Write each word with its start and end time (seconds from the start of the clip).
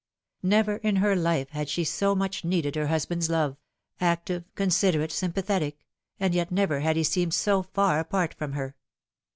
Never 0.41 0.77
in 0.77 0.95
her 0.95 1.15
life 1.15 1.49
had 1.51 1.69
she 1.69 1.83
so 1.83 2.15
much 2.15 2.43
needed 2.43 2.73
her 2.75 2.87
husband's 2.87 3.29
love 3.29 3.55
active, 3.99 4.45
considerate, 4.55 5.11
sympathetic 5.11 5.85
and 6.19 6.33
yet 6.33 6.51
never 6.51 6.79
had 6.79 6.95
he 6.95 7.03
seemed 7.03 7.35
so 7.35 7.61
far 7.61 7.99
apart 7.99 8.33
from 8.33 8.53
her. 8.53 8.75